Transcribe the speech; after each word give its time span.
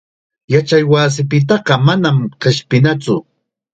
Yachaywasipitaqa 0.53 1.73
manam 1.85 2.17
qishpinatsu. 2.41 3.15